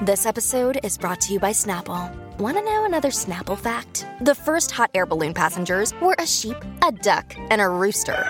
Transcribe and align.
This 0.00 0.26
episode 0.26 0.78
is 0.84 0.96
brought 0.96 1.20
to 1.22 1.32
you 1.32 1.40
by 1.40 1.50
Snapple. 1.50 2.08
Want 2.38 2.56
to 2.56 2.62
know 2.62 2.84
another 2.84 3.08
Snapple 3.10 3.58
fact? 3.58 4.06
The 4.20 4.32
first 4.32 4.70
hot 4.70 4.90
air 4.94 5.06
balloon 5.06 5.34
passengers 5.34 5.92
were 6.00 6.14
a 6.20 6.24
sheep, 6.26 6.54
a 6.86 6.92
duck, 6.92 7.34
and 7.50 7.60
a 7.60 7.68
rooster. 7.68 8.24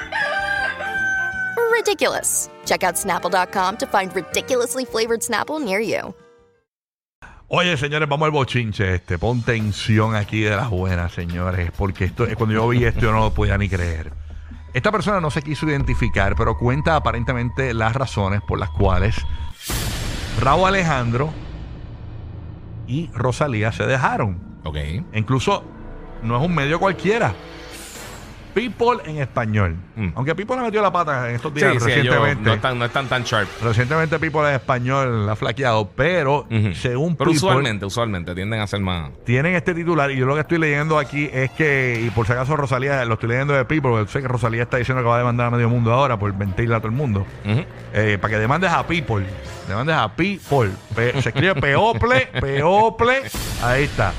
Ridiculous. 1.70 2.48
Check 2.64 2.84
out 2.84 2.94
snapple.com 2.94 3.76
to 3.76 3.86
find 3.86 4.16
ridiculously 4.16 4.86
flavored 4.86 5.20
Snapple 5.20 5.62
near 5.62 5.78
you. 5.78 6.14
Oye, 7.48 7.76
señores, 7.76 8.08
vamos 8.08 8.24
al 8.24 8.32
bochinche 8.32 8.94
este. 8.94 9.18
Pon 9.18 9.42
tensión 9.42 10.14
aquí 10.14 10.40
de 10.40 10.56
las 10.56 10.70
buenas, 10.70 11.12
señores, 11.12 11.70
porque 11.76 12.06
esto, 12.06 12.26
cuando 12.38 12.54
yo 12.54 12.68
vi 12.68 12.86
esto 12.86 13.00
yo 13.00 13.12
no 13.12 13.20
lo 13.20 13.34
podía 13.34 13.58
ni 13.58 13.68
creer. 13.68 14.10
Esta 14.72 14.90
persona 14.90 15.20
no 15.20 15.30
se 15.30 15.42
quiso 15.42 15.68
identificar, 15.68 16.34
pero 16.34 16.56
cuenta 16.56 16.96
aparentemente 16.96 17.74
las 17.74 17.94
razones 17.94 18.40
por 18.40 18.58
las 18.58 18.70
cuales 18.70 19.16
Raúl 20.40 20.68
Alejandro 20.68 21.30
y 22.88 23.10
Rosalía 23.14 23.70
se 23.70 23.86
dejaron. 23.86 24.40
Ok. 24.64 24.76
Incluso 25.14 25.62
no 26.22 26.36
es 26.36 26.44
un 26.44 26.54
medio 26.54 26.80
cualquiera. 26.80 27.34
People 28.58 28.98
en 29.04 29.18
español. 29.18 29.76
Mm. 29.94 30.08
Aunque 30.16 30.34
People 30.34 30.56
le 30.56 30.62
metió 30.62 30.82
la 30.82 30.92
pata 30.92 31.28
en 31.28 31.36
estos 31.36 31.52
Sí, 31.52 31.60
días 31.60 31.74
sí, 31.74 31.78
recientemente. 31.78 32.42
no 32.42 32.52
están, 32.54 32.78
no 32.78 32.84
están 32.84 33.06
tan 33.06 33.22
sharp. 33.22 33.48
Recientemente 33.62 34.18
People 34.18 34.48
en 34.48 34.54
español 34.56 35.28
ha 35.28 35.36
flaqueado, 35.36 35.88
pero 35.94 36.46
Ujú. 36.50 36.74
según 36.74 37.16
Pero 37.16 37.30
People, 37.30 37.36
usualmente, 37.48 37.86
usualmente 37.86 38.34
tienden 38.34 38.60
a 38.60 38.66
ser 38.66 38.80
más. 38.80 39.10
tienen 39.24 39.54
este 39.54 39.74
titular 39.74 40.10
y 40.10 40.16
yo 40.16 40.26
lo 40.26 40.34
que 40.34 40.40
estoy 40.40 40.58
leyendo 40.58 40.98
aquí 40.98 41.30
es 41.32 41.50
que, 41.52 42.02
y 42.04 42.10
por 42.10 42.26
si 42.26 42.32
acaso 42.32 42.56
Rosalía, 42.56 43.04
lo 43.04 43.14
estoy 43.14 43.28
leyendo 43.28 43.54
de 43.54 43.64
People, 43.64 43.90
porque 43.92 44.10
sé 44.12 44.22
que 44.22 44.28
Rosalía 44.28 44.62
está 44.62 44.76
diciendo 44.76 45.02
que 45.02 45.08
va 45.08 45.14
a 45.16 45.18
demandar 45.18 45.46
a 45.46 45.50
medio 45.50 45.68
mundo 45.68 45.92
ahora 45.92 46.18
por 46.18 46.34
mentirle 46.36 46.74
a 46.74 46.78
todo 46.78 46.88
el 46.88 46.94
mundo. 46.94 47.26
Eh, 47.94 48.18
para 48.20 48.34
que 48.34 48.40
demandes 48.40 48.70
a 48.72 48.86
People. 48.86 49.24
Demandes 49.68 49.94
a 49.96 50.08
People. 50.14 50.70
Pe- 50.96 51.20
se 51.22 51.28
escribe 51.28 51.54
People, 51.54 52.26
People. 52.40 53.22
Ahí 53.62 53.84
está. 53.84 54.12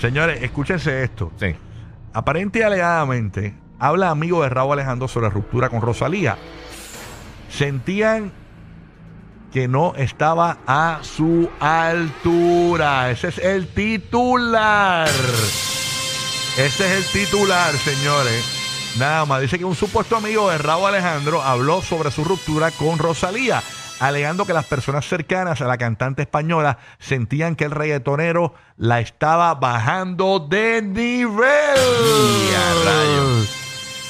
Señores, 0.00 0.42
escúchense 0.42 1.02
esto. 1.02 1.30
Sí. 1.38 1.54
Aparente 2.14 2.58
y 2.58 2.62
alegadamente, 2.62 3.54
habla 3.82 4.10
amigo 4.10 4.42
de 4.44 4.48
Raúl 4.48 4.74
Alejandro 4.74 5.08
sobre 5.08 5.28
ruptura 5.28 5.68
con 5.68 5.80
Rosalía. 5.80 6.38
Sentían 7.50 8.30
que 9.52 9.66
no 9.66 9.94
estaba 9.96 10.58
a 10.68 11.00
su 11.02 11.50
altura. 11.58 13.10
Ese 13.10 13.28
es 13.28 13.38
el 13.38 13.66
titular. 13.66 15.08
Ese 15.08 16.64
es 16.64 16.80
el 16.80 17.04
titular, 17.26 17.72
señores. 17.74 18.94
Nada 19.00 19.24
más. 19.24 19.40
Dice 19.40 19.58
que 19.58 19.64
un 19.64 19.74
supuesto 19.74 20.16
amigo 20.16 20.48
de 20.48 20.58
Raúl 20.58 20.86
Alejandro 20.86 21.42
habló 21.42 21.82
sobre 21.82 22.12
su 22.12 22.22
ruptura 22.22 22.70
con 22.70 22.98
Rosalía, 22.98 23.64
alegando 23.98 24.46
que 24.46 24.52
las 24.52 24.66
personas 24.66 25.08
cercanas 25.08 25.60
a 25.60 25.66
la 25.66 25.76
cantante 25.76 26.22
española 26.22 26.78
sentían 27.00 27.56
que 27.56 27.64
el 27.64 27.72
reggaetonero 27.72 28.54
la 28.76 29.00
estaba 29.00 29.52
bajando 29.56 30.38
de 30.38 30.82
nivel. 30.82 31.48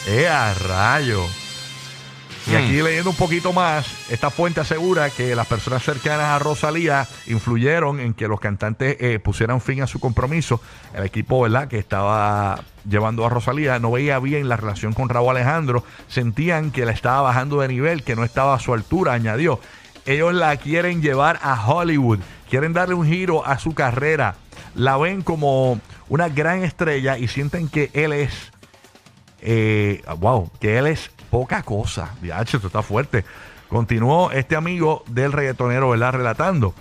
¡Eh, 0.06 0.26
a 0.28 0.52
rayo! 0.54 1.24
Y 2.50 2.56
aquí 2.56 2.80
Mm. 2.80 2.84
leyendo 2.84 3.10
un 3.10 3.16
poquito 3.16 3.52
más, 3.52 3.86
esta 4.10 4.28
fuente 4.28 4.60
asegura 4.60 5.10
que 5.10 5.36
las 5.36 5.46
personas 5.46 5.84
cercanas 5.84 6.24
a 6.26 6.40
Rosalía 6.40 7.06
influyeron 7.28 8.00
en 8.00 8.14
que 8.14 8.26
los 8.26 8.40
cantantes 8.40 8.96
eh, 8.98 9.20
pusieran 9.20 9.60
fin 9.60 9.80
a 9.80 9.86
su 9.86 10.00
compromiso. 10.00 10.60
El 10.92 11.04
equipo, 11.04 11.40
¿verdad?, 11.40 11.68
que 11.68 11.78
estaba 11.78 12.60
llevando 12.88 13.24
a 13.24 13.28
Rosalía 13.28 13.78
no 13.78 13.92
veía 13.92 14.18
bien 14.18 14.48
la 14.48 14.56
relación 14.56 14.92
con 14.92 15.08
Raúl 15.08 15.30
Alejandro. 15.36 15.84
Sentían 16.08 16.72
que 16.72 16.84
la 16.84 16.90
estaba 16.90 17.20
bajando 17.20 17.60
de 17.60 17.68
nivel, 17.68 18.02
que 18.02 18.16
no 18.16 18.24
estaba 18.24 18.54
a 18.54 18.58
su 18.58 18.74
altura, 18.74 19.12
añadió. 19.12 19.60
Ellos 20.04 20.34
la 20.34 20.56
quieren 20.56 21.00
llevar 21.00 21.38
a 21.42 21.64
Hollywood, 21.64 22.18
quieren 22.50 22.72
darle 22.72 22.96
un 22.96 23.06
giro 23.06 23.46
a 23.46 23.60
su 23.60 23.72
carrera. 23.72 24.34
La 24.74 24.96
ven 24.96 25.22
como 25.22 25.80
una 26.08 26.28
gran 26.28 26.64
estrella 26.64 27.18
y 27.18 27.28
sienten 27.28 27.68
que 27.68 27.88
él 27.92 28.12
es 28.12 28.50
eh, 29.42 30.02
wow, 30.18 30.50
que 30.60 30.78
él 30.78 30.86
es 30.86 31.10
poca 31.30 31.62
cosa. 31.62 32.14
Diacho, 32.20 32.56
esto 32.56 32.68
está 32.68 32.82
fuerte. 32.82 33.24
Continuó 33.68 34.30
este 34.30 34.54
amigo 34.56 35.02
del 35.08 35.32
reggaetonero, 35.32 35.90
¿verdad? 35.90 36.12
Relatando. 36.12 36.74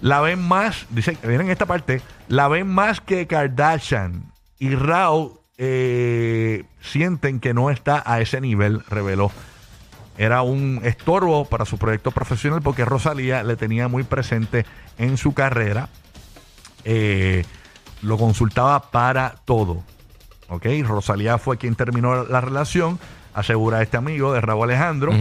La 0.00 0.20
ven 0.20 0.40
más, 0.40 0.86
dice, 0.90 1.18
miren 1.24 1.50
esta 1.50 1.66
parte, 1.66 2.00
la 2.28 2.48
ven 2.48 2.68
más 2.68 3.00
que 3.00 3.26
Kardashian. 3.26 4.22
Y 4.58 4.74
Raúl 4.74 5.32
eh, 5.58 6.64
sienten 6.80 7.40
que 7.40 7.52
no 7.52 7.70
está 7.70 8.02
a 8.06 8.20
ese 8.20 8.40
nivel, 8.40 8.84
reveló. 8.88 9.32
Era 10.16 10.42
un 10.42 10.80
estorbo 10.84 11.44
para 11.44 11.64
su 11.64 11.78
proyecto 11.78 12.10
profesional 12.10 12.60
porque 12.62 12.84
Rosalía 12.84 13.42
le 13.42 13.56
tenía 13.56 13.88
muy 13.88 14.02
presente 14.02 14.64
en 14.98 15.16
su 15.16 15.34
carrera. 15.34 15.88
Eh, 16.84 17.44
lo 18.02 18.16
consultaba 18.16 18.90
para 18.90 19.36
todo. 19.44 19.82
¿Ok? 20.48 20.66
Rosalía 20.84 21.38
fue 21.38 21.58
quien 21.58 21.74
terminó 21.74 22.24
la 22.24 22.40
relación, 22.40 22.98
asegura 23.34 23.82
este 23.82 23.96
amigo 23.96 24.32
de 24.32 24.40
Raúl 24.40 24.64
Alejandro, 24.64 25.12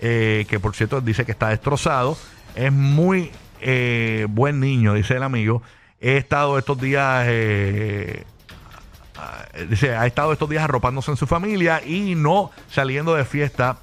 eh, 0.00 0.46
que 0.48 0.60
por 0.60 0.74
cierto 0.74 1.00
dice 1.00 1.24
que 1.24 1.32
está 1.32 1.48
destrozado. 1.48 2.16
Es 2.54 2.72
muy 2.72 3.30
eh, 3.60 4.26
buen 4.28 4.60
niño, 4.60 4.94
dice 4.94 5.14
el 5.14 5.22
amigo. 5.22 5.62
He 6.00 6.16
estado 6.16 6.58
estos 6.58 6.80
días, 6.80 7.24
eh, 7.28 8.24
dice, 9.68 9.94
ha 9.94 10.06
estado 10.06 10.32
estos 10.32 10.50
días 10.50 10.64
arropándose 10.64 11.12
en 11.12 11.16
su 11.16 11.26
familia 11.26 11.80
y 11.84 12.14
no 12.14 12.50
saliendo 12.68 13.14
de 13.14 13.24
fiesta, 13.24 13.78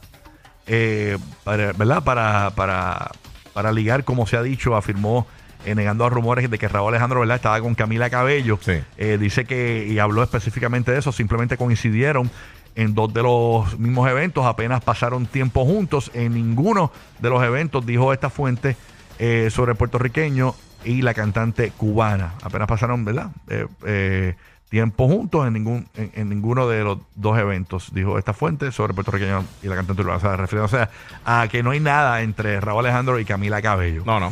para, 1.43 1.73
¿verdad? 1.73 2.03
Para, 2.03 2.51
para, 2.51 3.11
para 3.53 3.71
ligar, 3.71 4.03
como 4.03 4.27
se 4.27 4.38
ha 4.38 4.43
dicho, 4.43 4.75
afirmó. 4.75 5.25
Eh, 5.65 5.75
negando 5.75 6.05
a 6.05 6.09
rumores 6.09 6.49
de 6.49 6.57
que 6.57 6.67
Raúl 6.67 6.89
Alejandro 6.89 7.19
¿verdad? 7.19 7.35
estaba 7.35 7.59
con 7.61 7.75
Camila 7.75 8.09
Cabello. 8.09 8.57
Sí. 8.61 8.81
Eh, 8.97 9.17
dice 9.19 9.45
que, 9.45 9.85
y 9.87 9.99
habló 9.99 10.23
específicamente 10.23 10.91
de 10.91 10.99
eso, 10.99 11.11
simplemente 11.11 11.57
coincidieron 11.57 12.29
en 12.75 12.93
dos 12.93 13.13
de 13.13 13.23
los 13.23 13.77
mismos 13.77 14.09
eventos, 14.09 14.45
apenas 14.45 14.81
pasaron 14.81 15.25
tiempo 15.25 15.65
juntos. 15.65 16.11
En 16.13 16.33
ninguno 16.33 16.91
de 17.19 17.29
los 17.29 17.43
eventos 17.43 17.85
dijo 17.85 18.13
esta 18.13 18.29
fuente 18.29 18.77
eh, 19.17 19.49
sobre 19.51 19.71
el 19.71 19.77
puertorriqueño 19.77 20.55
y 20.85 21.01
la 21.01 21.13
cantante 21.13 21.71
cubana. 21.71 22.35
Apenas 22.41 22.67
pasaron, 22.69 23.03
¿verdad? 23.03 23.31
Eh, 23.85 24.35
tiempo 24.69 25.07
juntos 25.07 25.45
en 25.47 25.53
ningún 25.53 25.87
en, 25.95 26.11
en 26.13 26.29
ninguno 26.29 26.67
de 26.69 26.83
los 26.83 26.99
dos 27.15 27.37
eventos, 27.39 27.91
dijo 27.91 28.17
esta 28.19 28.33
fuente 28.33 28.71
sobre 28.71 28.93
puertorriqueño 28.93 29.43
y 29.63 29.67
la 29.67 29.75
cantante 29.75 30.03
cubana. 30.03 30.17
O 30.17 30.21
sea, 30.21 30.37
refiriéndose 30.37 30.87
a, 31.25 31.41
a 31.41 31.47
que 31.49 31.63
no 31.63 31.71
hay 31.71 31.81
nada 31.81 32.21
entre 32.21 32.61
Raúl 32.61 32.85
Alejandro 32.85 33.19
y 33.19 33.25
Camila 33.25 33.61
Cabello. 33.61 34.03
No, 34.05 34.21
no. 34.21 34.31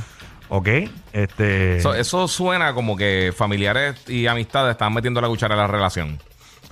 ¿Ok? 0.50 0.68
Este, 1.14 1.78
Eso, 1.78 1.94
eso 1.94 2.28
suena 2.28 2.74
como 2.74 2.96
que 2.96 3.34
familiares 3.36 3.96
y 4.08 4.28
amistades 4.28 4.72
están 4.72 4.94
metiendo 4.94 5.20
la 5.22 5.28
cuchara 5.28 5.56
en 5.56 5.62
la 5.62 5.68
relación. 5.68 6.20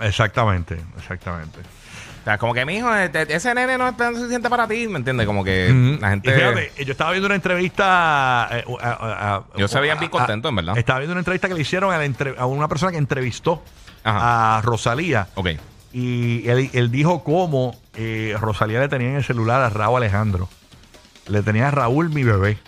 Exactamente, 0.00 0.78
exactamente. 0.98 1.58
O 1.60 2.24
sea, 2.28 2.38
como 2.38 2.52
que 2.54 2.64
mi 2.64 2.76
hijo, 2.78 2.92
ese 2.92 3.54
nene 3.54 3.78
no 3.78 3.88
es 3.88 3.96
tan 3.96 4.14
suficiente 4.16 4.50
para 4.50 4.66
ti, 4.66 4.88
¿me 4.88 4.98
entiendes? 4.98 5.26
Como 5.26 5.44
que 5.44 5.68
la 6.00 6.10
gente. 6.10 6.28
Y 6.28 6.32
fíjate, 6.32 6.84
yo 6.84 6.90
estaba 6.92 7.10
viendo 7.12 7.26
una 7.26 7.36
entrevista. 7.36 8.48
eh, 8.50 8.64
a- 8.80 8.88
a- 8.90 9.36
a- 9.36 9.42
Ellos 9.54 9.70
se 9.70 9.78
veían 9.80 9.98
bien 10.00 10.10
contentos, 10.10 10.48
en 10.48 10.56
verdad. 10.56 10.76
Estaba 10.76 10.98
viendo 10.98 11.12
una 11.12 11.20
entrevista 11.20 11.46
que 11.48 11.54
le 11.54 11.60
hicieron 11.60 11.92
a, 11.94 12.04
entre- 12.04 12.32
una 12.32 12.66
persona 12.66 12.90
que 12.90 12.98
entrevistó 12.98 13.62
Ajá. 14.02 14.56
a 14.58 14.62
Rosalía. 14.62 15.28
Ok. 15.36 15.50
Y 15.92 16.48
él, 16.48 16.68
él 16.72 16.90
dijo 16.90 17.22
cómo 17.22 17.78
eh, 17.94 18.34
Rosalía 18.40 18.80
le 18.80 18.88
tenía 18.88 19.10
en 19.10 19.16
el 19.16 19.24
celular 19.24 19.62
a 19.62 19.68
Raúl 19.70 19.98
Alejandro. 19.98 20.48
Le 21.28 21.42
tenía 21.42 21.68
a 21.68 21.70
Raúl, 21.70 22.10
mi 22.10 22.24
bebé. 22.24 22.58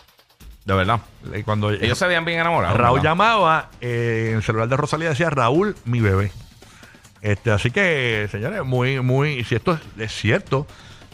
De 0.69 0.75
verdad. 0.75 1.01
Eh, 1.33 1.43
Cuando 1.45 1.71
Ellos 1.71 1.97
se 1.97 2.07
veían 2.07 2.27
bien 2.27 2.41
enamorados. 2.41 2.77
Raúl 2.77 2.99
¿verdad? 2.99 3.11
llamaba, 3.11 3.71
eh, 3.81 4.27
en 4.33 4.37
el 4.37 4.43
celular 4.43 4.69
de 4.69 4.77
Rosalía 4.77 5.09
decía 5.09 5.31
Raúl, 5.31 5.75
mi 5.87 6.01
bebé. 6.01 6.31
Este, 7.23 7.51
así 7.51 7.71
que, 7.71 8.29
señores, 8.31 8.63
muy, 8.65 9.01
muy, 9.01 9.43
si 9.45 9.55
esto 9.55 9.73
es, 9.73 9.81
es 9.99 10.13
cierto, 10.13 10.67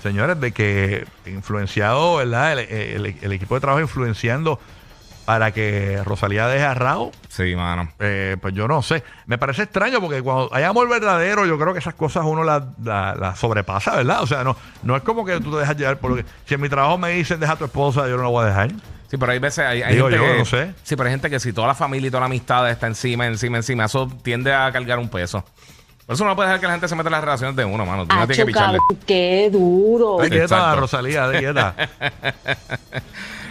señores, 0.02 0.40
de 0.40 0.50
que 0.50 1.06
influenciado, 1.24 2.16
¿verdad? 2.16 2.54
El, 2.54 2.58
el- 3.06 3.16
el 3.22 3.32
equipo 3.32 3.54
de 3.54 3.60
trabajo 3.60 3.80
influenciando 3.80 4.58
para 5.24 5.52
que 5.52 6.00
Rosalía 6.04 6.46
deje 6.48 6.64
a 6.64 6.74
Raúl. 6.74 7.10
Sí, 7.28 7.54
mano. 7.56 7.90
Eh, 7.98 8.36
pues 8.40 8.54
yo 8.54 8.68
no 8.68 8.82
sé. 8.82 9.02
Me 9.26 9.38
parece 9.38 9.62
extraño 9.62 10.00
porque 10.00 10.22
cuando 10.22 10.50
hay 10.52 10.64
amor 10.64 10.88
verdadero, 10.88 11.46
yo 11.46 11.58
creo 11.58 11.72
que 11.72 11.78
esas 11.78 11.94
cosas 11.94 12.24
uno 12.26 12.44
las 12.44 12.62
la, 12.82 13.14
la 13.14 13.34
sobrepasa, 13.34 13.96
¿verdad? 13.96 14.22
O 14.22 14.26
sea, 14.26 14.44
no, 14.44 14.56
no 14.82 14.96
es 14.96 15.02
como 15.02 15.24
que 15.24 15.40
tú 15.40 15.52
te 15.52 15.58
dejas 15.58 15.76
llevar 15.76 15.98
por 15.98 16.10
lo 16.10 16.16
que. 16.16 16.24
Si 16.46 16.54
en 16.54 16.60
mi 16.60 16.68
trabajo 16.68 16.98
me 16.98 17.10
dicen 17.10 17.40
deja 17.40 17.52
a 17.52 17.56
tu 17.56 17.64
esposa, 17.64 18.08
yo 18.08 18.16
no 18.16 18.22
la 18.22 18.28
voy 18.28 18.44
a 18.44 18.48
dejar. 18.48 18.70
Sí, 19.08 19.16
pero 19.18 19.32
hay 19.32 19.38
veces 19.38 19.60
hay, 19.60 19.82
hay 19.82 19.94
Digo 19.94 20.08
gente 20.08 20.24
yo, 20.24 20.32
que, 20.32 20.38
no 20.38 20.44
sé. 20.44 20.74
Sí, 20.82 20.96
pero 20.96 21.08
hay 21.08 21.12
gente 21.12 21.30
que 21.30 21.40
si 21.40 21.52
toda 21.52 21.68
la 21.68 21.74
familia 21.74 22.08
y 22.08 22.10
toda 22.10 22.20
la 22.20 22.26
amistad 22.26 22.68
está 22.70 22.86
encima, 22.86 23.26
encima, 23.26 23.58
encima, 23.58 23.84
eso 23.84 24.10
tiende 24.22 24.52
a 24.52 24.70
cargar 24.72 24.98
un 24.98 25.08
peso. 25.08 25.44
Por 26.06 26.14
eso 26.16 26.24
no 26.26 26.36
puede 26.36 26.48
dejar 26.48 26.60
que 26.60 26.66
la 26.66 26.72
gente 26.72 26.88
se 26.88 26.94
meta 26.96 27.08
en 27.08 27.12
las 27.12 27.24
relaciones 27.24 27.56
de 27.56 27.64
uno, 27.64 27.86
mano. 27.86 28.06
Tú 28.06 28.14
no 28.14 28.26
tienes 28.26 28.36
que 28.36 28.44
picharle. 28.46 28.78
qué 29.06 29.48
duro. 29.50 30.18
De 30.20 30.28
quieta, 30.28 30.44
Exacto. 30.44 30.80
Rosalía, 30.80 31.28
de 31.28 31.38
quieta. 31.38 31.74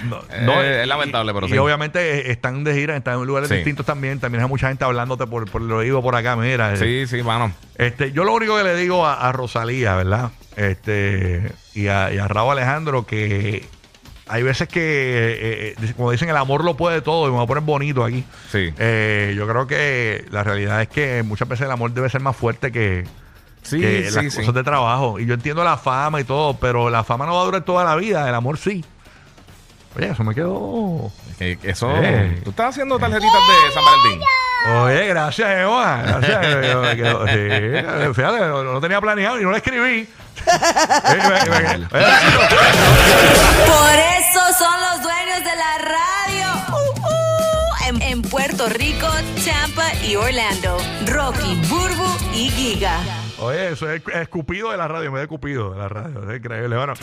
No, 0.03 0.17
Eh, 0.61 0.79
es 0.81 0.85
y- 0.85 0.89
lamentable, 0.89 1.33
pero 1.33 1.45
y, 1.47 1.49
sí. 1.49 1.55
Y 1.55 1.59
obviamente 1.59 2.29
están 2.29 2.65
de 2.65 2.73
gira, 2.73 2.97
están 2.97 3.19
en 3.19 3.25
lugares 3.25 3.47
Sí. 3.47 3.55
distintos 3.55 3.85
también. 3.85 4.19
También 4.19 4.43
hay 4.43 4.49
mucha 4.49 4.67
gente 4.67 4.83
hablándote 4.83 5.25
por, 5.27 5.49
por 5.49 5.61
el 5.61 5.71
oído 5.71 6.01
por 6.01 6.13
acá, 6.15 6.35
mira. 6.35 6.73
eh, 6.73 6.77
Sí, 6.77 7.07
sí, 7.07 7.23
mano. 7.23 7.53
Este, 7.77 8.11
yo 8.11 8.25
lo 8.25 8.33
único 8.33 8.57
que 8.57 8.63
le 8.65 8.75
digo 8.75 9.05
a, 9.05 9.13
a 9.27 9.31
Rosalía, 9.31 9.95
¿verdad? 9.95 10.31
Este, 10.57 11.53
y 11.73 11.87
a, 11.87 12.13
y 12.13 12.17
a 12.17 12.27
Raúl 12.27 12.51
Alejandro, 12.51 13.05
que 13.05 13.65
hay 14.27 14.43
veces 14.43 14.67
que, 14.67 14.79
eh, 14.81 15.75
eh, 15.81 15.93
como 15.97 16.11
dicen, 16.11 16.29
el 16.29 16.37
amor 16.37 16.63
lo 16.63 16.75
puede 16.77 17.01
todo, 17.01 17.27
y 17.27 17.31
me 17.31 17.35
voy 17.37 17.43
a 17.43 17.47
poner 17.47 17.63
bonito 17.63 18.03
aquí. 18.03 18.23
Sí. 18.51 18.73
Eh, 18.77 19.33
yo 19.35 19.47
creo 19.47 19.67
que 19.67 20.25
la 20.31 20.43
realidad 20.43 20.81
es 20.81 20.87
que 20.87 21.23
muchas 21.23 21.47
veces 21.47 21.65
el 21.65 21.71
amor 21.71 21.91
debe 21.91 22.09
ser 22.09 22.21
más 22.21 22.35
fuerte 22.35 22.71
que, 22.71 23.05
Sí, 23.63 23.79
que 23.79 24.09
sí, 24.09 24.15
las 24.15 24.33
sí. 24.33 24.39
cosas 24.39 24.53
de 24.53 24.63
trabajo. 24.63 25.19
Y 25.19 25.25
yo 25.25 25.33
entiendo 25.33 25.63
la 25.63 25.77
fama 25.77 26.19
y 26.21 26.23
todo, 26.23 26.55
pero 26.57 26.89
la 26.89 27.03
fama 27.03 27.25
no 27.25 27.35
va 27.35 27.41
a 27.41 27.45
durar 27.45 27.61
toda 27.63 27.83
la 27.83 27.95
vida, 27.95 28.27
el 28.27 28.35
amor 28.35 28.57
sí. 28.57 28.83
Oye, 29.95 30.09
eso 30.09 30.23
me 30.23 30.33
quedó. 30.33 31.11
Que- 31.37 31.57
que 31.57 31.69
eso. 31.69 31.91
Eh. 32.01 32.41
Tú 32.43 32.49
estás 32.49 32.69
haciendo 32.69 32.97
tarjetitas 32.97 33.31
de 33.31 33.73
San 33.73 33.83
Valentín. 33.85 34.27
Oye, 34.81 35.07
gracias, 35.07 35.49
Eva. 35.59 36.01
Gracias. 36.01 36.39
Me 36.81 36.95
quedo- 36.95 37.27
sí, 37.27 38.13
fíjate, 38.13 38.39
no, 38.47 38.63
no 38.63 38.81
tenía 38.81 38.99
planeado 39.01 39.39
y 39.39 39.43
no 39.43 39.51
lo 39.51 39.57
escribí. 39.57 40.07
Por 40.43 41.99
eso 44.19 44.41
son 44.57 44.81
los 44.81 45.01
dueños 45.01 45.39
de 45.39 45.55
la 45.55 45.77
radio. 45.79 46.47
Uh, 46.69 46.93
uh, 47.01 48.01
en, 48.01 48.21
Puerto 48.21 48.67
Rico, 48.69 49.07
Tampa 49.45 49.93
y 50.03 50.15
Orlando. 50.15 50.77
Rocky, 51.07 51.55
Burbu 51.67 52.17
y 52.33 52.49
Giga. 52.49 52.99
Oye, 53.39 53.71
eso 53.71 53.89
es 53.89 54.01
escupido 54.13 54.71
de 54.71 54.77
la 54.77 54.87
radio, 54.87 55.11
me 55.11 55.19
de 55.19 55.27
cupido 55.27 55.71
de 55.71 55.79
la 55.79 55.89
radio. 55.89 56.29
Es 56.29 56.37
increíble. 56.37 56.77
Bueno, 56.77 56.93